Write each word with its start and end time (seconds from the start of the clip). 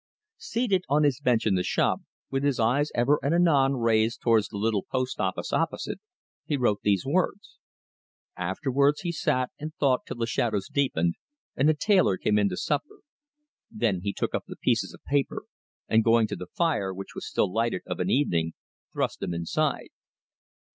Seated 0.39 0.83
on 0.89 1.03
his 1.03 1.19
bench 1.21 1.45
in 1.45 1.53
the 1.53 1.61
shop, 1.61 2.01
with 2.31 2.43
his 2.43 2.59
eyes 2.59 2.89
ever 2.95 3.19
and 3.21 3.35
anon 3.35 3.75
raised 3.75 4.19
towards 4.19 4.47
the 4.47 4.57
little 4.57 4.81
post 4.83 5.19
office 5.19 5.53
opposite, 5.53 5.99
he 6.43 6.57
wrote 6.57 6.79
these 6.81 7.05
words. 7.05 7.59
Afterwards 8.35 9.01
he 9.01 9.11
sat 9.11 9.51
and 9.59 9.75
thought 9.75 10.07
till 10.07 10.15
the 10.17 10.25
shadows 10.25 10.69
deepened, 10.69 11.17
and 11.55 11.69
the 11.69 11.75
tailor 11.75 12.17
came 12.17 12.39
in 12.39 12.49
to 12.49 12.57
supper. 12.57 13.01
Then 13.69 14.01
he 14.01 14.11
took 14.11 14.33
up 14.33 14.45
the 14.47 14.55
pieces 14.55 14.91
of 14.91 15.03
paper, 15.03 15.43
and, 15.87 16.03
going 16.03 16.25
to 16.29 16.35
the 16.35 16.47
fire, 16.47 16.91
which 16.95 17.13
was 17.13 17.27
still 17.29 17.53
lighted 17.53 17.83
of 17.85 17.99
an 17.99 18.09
evening, 18.09 18.53
thrust 18.91 19.19
them 19.19 19.35
inside. 19.35 19.89